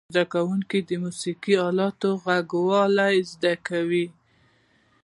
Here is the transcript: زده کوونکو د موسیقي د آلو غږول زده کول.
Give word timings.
زده 0.13 0.23
کوونکو 0.33 0.77
د 0.89 0.91
موسیقي 1.03 1.53
د 1.57 1.61
آلو 1.67 2.09
غږول 2.23 2.93
زده 3.31 3.53
کول. 3.67 4.05